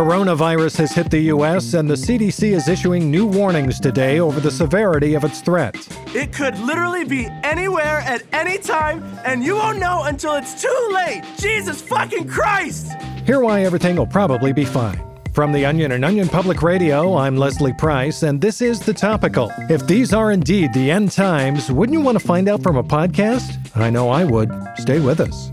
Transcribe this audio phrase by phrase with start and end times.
[0.00, 4.50] coronavirus has hit the U.S., and the CDC is issuing new warnings today over the
[4.50, 5.76] severity of its threat.
[6.14, 10.88] It could literally be anywhere at any time, and you won't know until it's too
[10.90, 11.22] late.
[11.36, 12.94] Jesus fucking Christ!
[13.26, 15.04] Hear why everything will probably be fine.
[15.34, 19.52] From The Onion and Onion Public Radio, I'm Leslie Price, and this is The Topical.
[19.68, 22.82] If these are indeed the end times, wouldn't you want to find out from a
[22.82, 23.76] podcast?
[23.76, 24.50] I know I would.
[24.78, 25.52] Stay with us.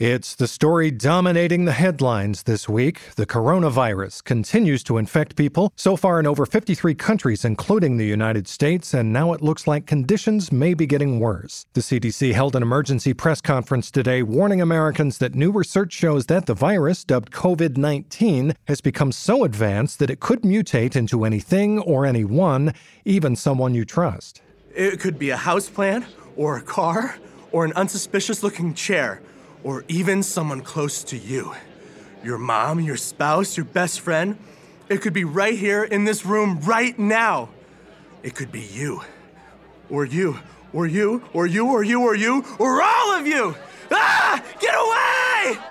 [0.00, 3.14] It's the story dominating the headlines this week.
[3.16, 8.48] The coronavirus continues to infect people, so far in over 53 countries, including the United
[8.48, 11.66] States, and now it looks like conditions may be getting worse.
[11.74, 16.46] The CDC held an emergency press conference today warning Americans that new research shows that
[16.46, 21.78] the virus, dubbed COVID 19, has become so advanced that it could mutate into anything
[21.78, 22.72] or anyone,
[23.04, 24.40] even someone you trust.
[24.74, 27.18] It could be a houseplant, or a car,
[27.52, 29.20] or an unsuspicious looking chair
[29.64, 31.54] or even someone close to you.
[32.22, 34.38] Your mom, your spouse, your best friend.
[34.88, 37.48] It could be right here in this room right now.
[38.22, 39.02] It could be you,
[39.88, 40.38] or you,
[40.72, 43.54] or you, or you, or you, or you, or all of you.
[43.90, 44.44] Ah!
[44.60, 45.19] Get away!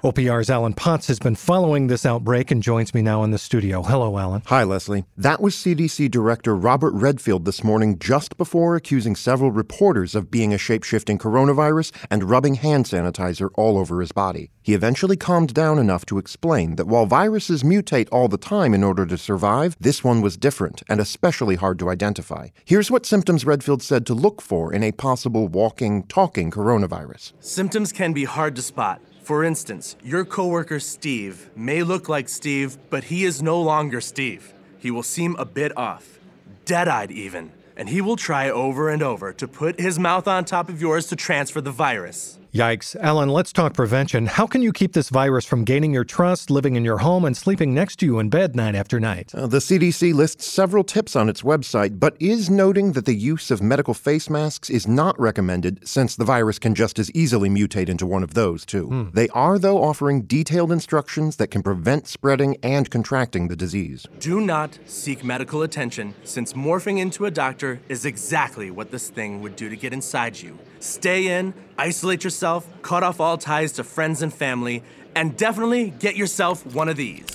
[0.03, 3.83] OPR's Alan Potts has been following this outbreak and joins me now in the studio.
[3.83, 4.41] Hello, Alan.
[4.47, 5.05] Hi, Leslie.
[5.15, 10.53] That was CDC Director Robert Redfield this morning just before accusing several reporters of being
[10.53, 14.49] a shape-shifting coronavirus and rubbing hand sanitizer all over his body.
[14.61, 18.83] He eventually calmed down enough to explain that while viruses mutate all the time in
[18.83, 22.47] order to survive, this one was different and especially hard to identify.
[22.65, 27.33] Here's what symptoms Redfield said to look for in a possible walking, talking coronavirus.
[27.39, 29.02] Symptoms can be hard to spot.
[29.29, 34.55] For instance, your coworker Steve may look like Steve, but he is no longer Steve.
[34.79, 36.17] He will seem a bit off,
[36.65, 40.45] dead eyed even, and he will try over and over to put his mouth on
[40.45, 42.39] top of yours to transfer the virus.
[42.54, 42.95] Yikes.
[42.95, 44.26] Alan, let's talk prevention.
[44.26, 47.37] How can you keep this virus from gaining your trust, living in your home, and
[47.37, 49.36] sleeping next to you in bed night after night?
[49.36, 53.52] Uh, the CDC lists several tips on its website, but is noting that the use
[53.52, 57.88] of medical face masks is not recommended since the virus can just as easily mutate
[57.88, 58.88] into one of those, too.
[58.88, 59.09] Hmm.
[59.14, 64.08] They are, though, offering detailed instructions that can prevent spreading and contracting the disease.
[64.20, 69.39] Do not seek medical attention since morphing into a doctor is exactly what this thing
[69.42, 70.58] would do to get inside you.
[70.80, 72.39] Stay in, isolate yourself,
[72.82, 74.83] cut off all ties to friends and family,
[75.16, 77.26] and definitely get yourself one of these.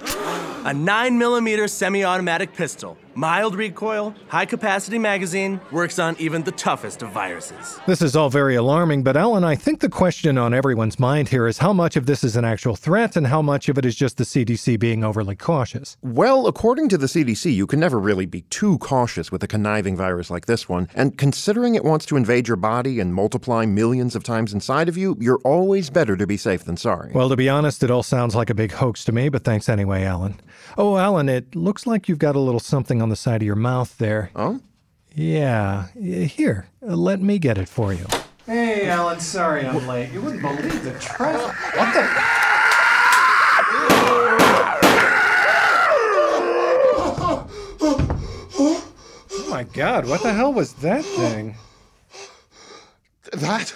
[0.00, 7.00] A 9mm semi automatic pistol Mild recoil, high capacity magazine, works on even the toughest
[7.00, 7.80] of viruses.
[7.86, 11.46] This is all very alarming, but Alan, I think the question on everyone's mind here
[11.46, 13.96] is how much of this is an actual threat and how much of it is
[13.96, 15.96] just the CDC being overly cautious.
[16.02, 19.96] Well, according to the CDC, you can never really be too cautious with a conniving
[19.96, 24.14] virus like this one, and considering it wants to invade your body and multiply millions
[24.14, 27.12] of times inside of you, you're always better to be safe than sorry.
[27.14, 29.70] Well, to be honest, it all sounds like a big hoax to me, but thanks
[29.70, 30.38] anyway, Alan.
[30.76, 33.54] Oh, Alan, it looks like you've got a little something on the side of your
[33.54, 34.30] mouth there.
[34.34, 34.58] Oh?
[35.14, 35.86] Yeah.
[35.94, 38.04] Here, let me get it for you.
[38.46, 40.10] Hey, Alan, sorry I'm late.
[40.10, 41.54] You wouldn't believe the traffic.
[41.78, 42.02] What the?
[49.30, 51.54] Oh my god, what the hell was that thing?
[53.34, 53.72] That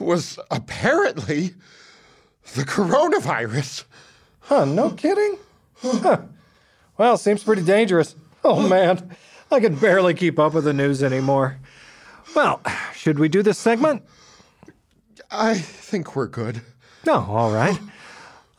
[0.00, 1.54] was apparently
[2.54, 3.84] the coronavirus.
[4.40, 5.38] Huh, no kidding?
[5.80, 6.22] Huh.
[6.98, 8.14] Well, seems pretty dangerous.
[8.44, 9.16] Oh man,
[9.50, 11.58] I can barely keep up with the news anymore.
[12.34, 12.60] Well,
[12.94, 14.02] should we do this segment?
[15.30, 16.62] I think we're good.
[17.04, 17.78] No, oh, all right.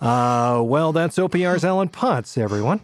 [0.02, 2.82] Uh, well, that's OPR's Alan Potts, everyone.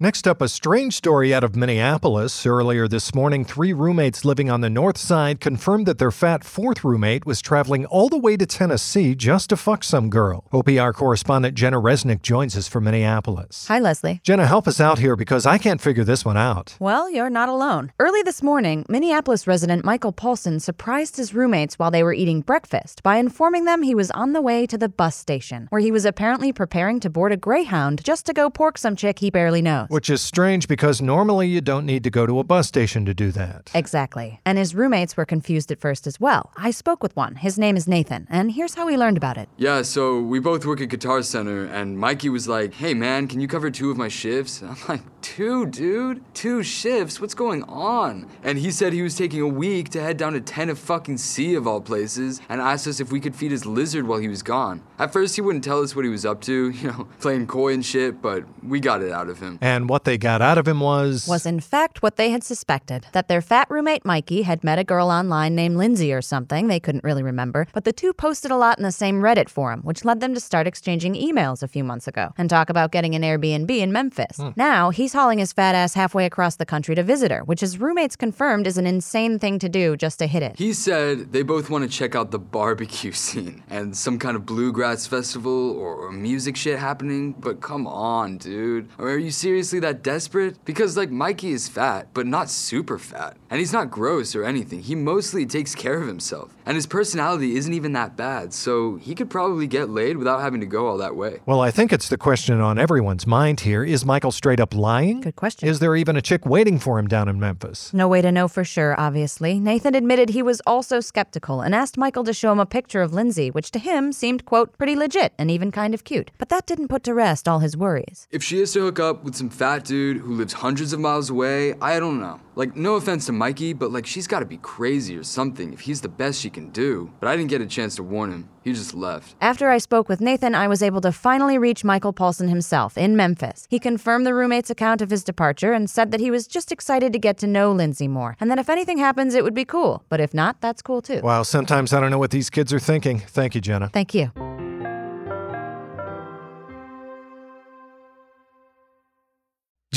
[0.00, 2.46] Next up, a strange story out of Minneapolis.
[2.46, 6.84] Earlier this morning, three roommates living on the north side confirmed that their fat fourth
[6.84, 10.44] roommate was traveling all the way to Tennessee just to fuck some girl.
[10.52, 13.66] OPR correspondent Jenna Resnick joins us from Minneapolis.
[13.66, 14.20] Hi, Leslie.
[14.22, 16.76] Jenna, help us out here because I can't figure this one out.
[16.78, 17.90] Well, you're not alone.
[17.98, 23.02] Early this morning, Minneapolis resident Michael Paulson surprised his roommates while they were eating breakfast
[23.02, 26.04] by informing them he was on the way to the bus station, where he was
[26.04, 29.87] apparently preparing to board a Greyhound just to go pork some chick he barely knows.
[29.88, 33.14] Which is strange because normally you don't need to go to a bus station to
[33.14, 33.70] do that.
[33.74, 34.40] Exactly.
[34.44, 36.52] And his roommates were confused at first as well.
[36.56, 37.34] I spoke with one.
[37.34, 39.48] His name is Nathan, and here's how he learned about it.
[39.56, 43.40] Yeah, so we both work at Guitar Center, and Mikey was like, hey man, can
[43.40, 44.62] you cover two of my shifts?
[44.68, 46.22] I'm like, two, dude?
[46.34, 47.20] Two shifts?
[47.20, 48.28] What's going on?
[48.44, 51.16] And he said he was taking a week to head down to Tennessee of fucking
[51.16, 54.28] C, of all places and asked us if we could feed his lizard while he
[54.28, 54.82] was gone.
[54.98, 57.72] At first, he wouldn't tell us what he was up to, you know, playing coy
[57.72, 59.58] and shit, but we got it out of him.
[59.60, 61.26] And what they got out of him was.
[61.28, 64.84] Was in fact what they had suspected that their fat roommate Mikey had met a
[64.84, 66.68] girl online named Lindsay or something.
[66.68, 69.80] They couldn't really remember, but the two posted a lot in the same Reddit forum,
[69.82, 73.14] which led them to start exchanging emails a few months ago and talk about getting
[73.14, 74.36] an Airbnb in Memphis.
[74.36, 74.50] Hmm.
[74.56, 77.78] Now, he's hauling his fat ass halfway across the country to visit her, which his
[77.78, 80.58] roommates confirmed is an insane thing to do just to hit it.
[80.58, 84.46] He said they both want to check out the barbecue scene and some kind of
[84.46, 88.57] bluegrass festival or music shit happening, but come on, dude.
[88.98, 90.62] Or are you seriously that desperate?
[90.64, 93.36] Because, like, Mikey is fat, but not super fat.
[93.50, 94.82] And he's not gross or anything.
[94.82, 96.54] He mostly takes care of himself.
[96.66, 100.60] And his personality isn't even that bad, so he could probably get laid without having
[100.60, 101.40] to go all that way.
[101.46, 103.82] Well, I think it's the question on everyone's mind here.
[103.84, 105.22] Is Michael straight up lying?
[105.22, 105.68] Good question.
[105.68, 107.94] Is there even a chick waiting for him down in Memphis?
[107.94, 109.58] No way to know for sure, obviously.
[109.58, 113.14] Nathan admitted he was also skeptical and asked Michael to show him a picture of
[113.14, 116.30] Lindsay, which to him seemed, quote, pretty legit and even kind of cute.
[116.36, 118.28] But that didn't put to rest all his worries.
[118.30, 121.28] If she is to hook up with some fat dude who lives hundreds of miles
[121.28, 122.40] away, I don't know.
[122.54, 126.00] Like, no offense to Mikey, but like, she's gotta be crazy or something if he's
[126.00, 127.12] the best she can do.
[127.20, 128.48] But I didn't get a chance to warn him.
[128.64, 129.34] He just left.
[129.42, 133.16] After I spoke with Nathan, I was able to finally reach Michael Paulson himself in
[133.16, 133.66] Memphis.
[133.68, 137.12] He confirmed the roommate's account of his departure and said that he was just excited
[137.12, 140.04] to get to know Lindsay more, and that if anything happens, it would be cool.
[140.08, 141.20] But if not, that's cool too.
[141.20, 143.18] Wow, sometimes I don't know what these kids are thinking.
[143.18, 143.90] Thank you, Jenna.
[143.90, 144.32] Thank you.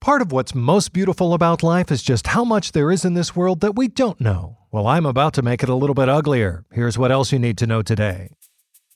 [0.00, 3.34] Part of what's most beautiful about life is just how much there is in this
[3.34, 4.58] world that we don't know.
[4.70, 6.64] Well, I'm about to make it a little bit uglier.
[6.72, 8.30] Here's what else you need to know today.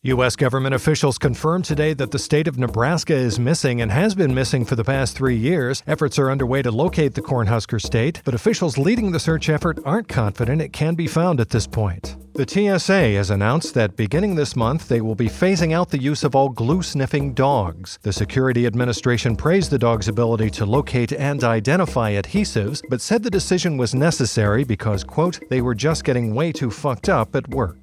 [0.04, 0.36] U.S.
[0.36, 4.64] government officials confirmed today that the state of Nebraska is missing and has been missing
[4.64, 5.82] for the past three years.
[5.86, 10.08] Efforts are underway to locate the Cornhusker state, but officials leading the search effort aren't
[10.08, 12.11] confident it can be found at this point.
[12.34, 16.24] The TSA has announced that beginning this month, they will be phasing out the use
[16.24, 17.98] of all glue sniffing dogs.
[18.00, 23.30] The Security Administration praised the dog's ability to locate and identify adhesives, but said the
[23.30, 27.76] decision was necessary because, quote, they were just getting way too fucked up at work.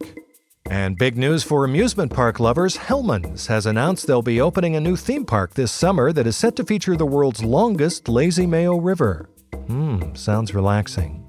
[0.66, 4.96] And big news for amusement park lovers Hellmann's has announced they'll be opening a new
[4.96, 9.30] theme park this summer that is set to feature the world's longest lazy Mayo River.
[9.68, 11.29] Hmm, sounds relaxing.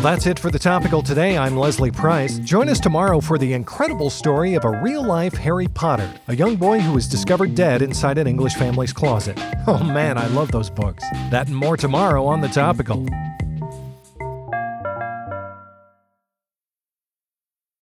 [0.00, 1.36] Well, that's it for the topical today.
[1.36, 2.38] I'm Leslie Price.
[2.38, 6.56] Join us tomorrow for the incredible story of a real life Harry Potter, a young
[6.56, 9.38] boy who was discovered dead inside an English family's closet.
[9.66, 11.04] Oh man, I love those books.
[11.28, 13.06] That and more tomorrow on the topical.